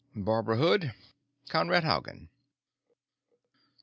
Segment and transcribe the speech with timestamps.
[0.15, 0.95] "Barbara Hood
[1.47, 2.29] Conrad Haugen."